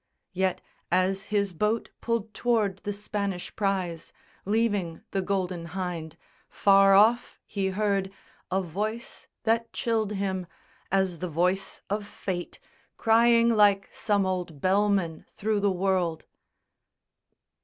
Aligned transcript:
_"Yet 0.33 0.61
as 0.91 1.25
his 1.25 1.53
boat 1.53 1.91
pulled 2.01 2.33
tow'rd 2.33 2.77
the 2.79 2.91
Spanish 2.91 3.55
prize 3.55 4.11
Leaving 4.45 5.03
the 5.11 5.21
Golden 5.21 5.67
Hynde, 5.67 6.15
far 6.49 6.95
off 6.95 7.37
he 7.45 7.67
heard 7.67 8.11
A 8.49 8.63
voice 8.63 9.27
that 9.43 9.71
chilled 9.73 10.13
him, 10.13 10.47
as 10.91 11.19
the 11.19 11.29
voice 11.29 11.83
of 11.87 12.07
Fate 12.07 12.57
Crying 12.97 13.49
like 13.55 13.89
some 13.91 14.25
old 14.25 14.59
Bellman 14.59 15.23
through 15.29 15.59
the 15.59 15.69
world. 15.69 16.25